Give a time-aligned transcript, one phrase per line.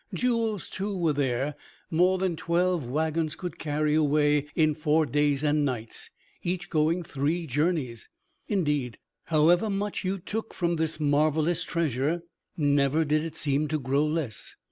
[0.15, 1.53] Jewels, too, were there,
[1.91, 6.09] more than twelve wagons could carry away in four days and nights,
[6.41, 8.09] each going three journeys.
[8.47, 12.23] Indeed, however much you took from this marvelous treasure,
[12.57, 14.55] never did it seem to grow less.